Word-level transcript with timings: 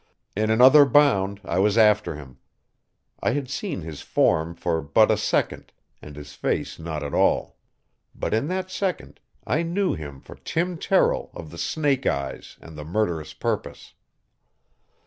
In 0.35 0.49
another 0.49 0.83
bound 0.83 1.41
I 1.45 1.59
was 1.59 1.77
after 1.77 2.15
him. 2.15 2.39
I 3.21 3.33
had 3.33 3.51
seen 3.51 3.81
his 3.81 4.01
form 4.01 4.55
for 4.55 4.81
but 4.81 5.11
a 5.11 5.15
second, 5.15 5.71
and 6.01 6.15
his 6.15 6.33
face 6.33 6.79
not 6.79 7.03
at 7.03 7.13
all. 7.13 7.59
But 8.15 8.33
in 8.33 8.47
that 8.47 8.71
second 8.71 9.19
I 9.45 9.61
knew 9.61 9.93
him 9.93 10.19
for 10.19 10.37
Tim 10.37 10.79
Terrill 10.79 11.29
of 11.35 11.51
the 11.51 11.57
snake 11.59 12.07
eyes 12.07 12.57
and 12.61 12.75
the 12.75 12.83
murderous 12.83 13.35
purpose. 13.35 13.93